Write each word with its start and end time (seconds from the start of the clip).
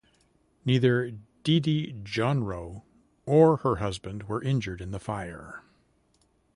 Neither 0.65 1.11
DeeDee 1.43 2.01
Jonrowe 2.03 2.81
or 3.27 3.57
her 3.57 3.75
husband 3.75 4.23
were 4.23 4.41
injured 4.41 4.81
in 4.81 4.89
the 4.89 4.99
fire. 4.99 5.61